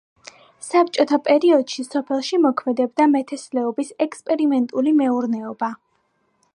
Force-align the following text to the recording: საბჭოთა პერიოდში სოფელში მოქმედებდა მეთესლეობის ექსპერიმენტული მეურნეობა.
საბჭოთა 0.67 1.19
პერიოდში 1.27 1.85
სოფელში 1.89 2.39
მოქმედებდა 2.47 3.07
მეთესლეობის 3.17 3.93
ექსპერიმენტული 4.07 4.99
მეურნეობა. 5.05 5.73